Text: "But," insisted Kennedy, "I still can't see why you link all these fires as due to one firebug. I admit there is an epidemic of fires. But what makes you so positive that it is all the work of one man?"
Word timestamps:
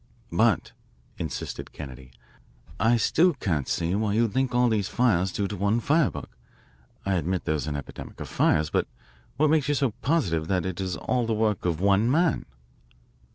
"But," 0.31 0.71
insisted 1.19 1.73
Kennedy, 1.73 2.11
"I 2.79 2.97
still 2.97 3.35
can't 3.35 3.67
see 3.67 3.93
why 3.93 4.13
you 4.13 4.27
link 4.27 4.55
all 4.55 4.67
these 4.67 4.87
fires 4.89 5.29
as 5.29 5.33
due 5.33 5.47
to 5.49 5.55
one 5.55 5.79
firebug. 5.79 6.25
I 7.05 7.13
admit 7.13 7.45
there 7.45 7.53
is 7.53 7.67
an 7.67 7.75
epidemic 7.75 8.19
of 8.19 8.27
fires. 8.27 8.71
But 8.71 8.87
what 9.37 9.51
makes 9.51 9.67
you 9.69 9.75
so 9.75 9.91
positive 10.01 10.47
that 10.47 10.65
it 10.65 10.81
is 10.81 10.97
all 10.97 11.27
the 11.27 11.35
work 11.35 11.65
of 11.65 11.79
one 11.79 12.09
man?" 12.09 12.47